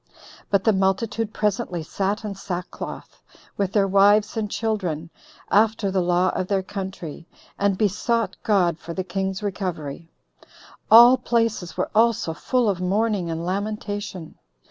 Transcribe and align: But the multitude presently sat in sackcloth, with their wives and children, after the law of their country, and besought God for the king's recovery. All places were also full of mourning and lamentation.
But 0.49 0.63
the 0.63 0.73
multitude 0.73 1.31
presently 1.31 1.83
sat 1.83 2.23
in 2.25 2.33
sackcloth, 2.33 3.21
with 3.55 3.71
their 3.71 3.87
wives 3.87 4.35
and 4.35 4.49
children, 4.49 5.11
after 5.51 5.91
the 5.91 6.01
law 6.01 6.29
of 6.29 6.47
their 6.47 6.63
country, 6.63 7.27
and 7.59 7.77
besought 7.77 8.35
God 8.41 8.79
for 8.79 8.95
the 8.95 9.03
king's 9.03 9.43
recovery. 9.43 10.09
All 10.89 11.17
places 11.17 11.77
were 11.77 11.91
also 11.93 12.33
full 12.33 12.67
of 12.67 12.81
mourning 12.81 13.29
and 13.29 13.45
lamentation. 13.45 14.39